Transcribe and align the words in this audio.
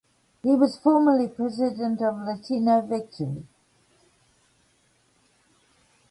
He 0.41 0.55
was 0.55 0.79
formerly 0.79 1.27
president 1.27 2.01
of 2.01 2.17
Latino 2.25 2.81
Victory. 2.81 3.43